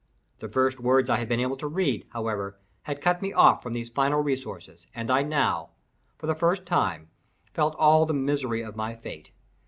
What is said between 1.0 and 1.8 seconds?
I had been able to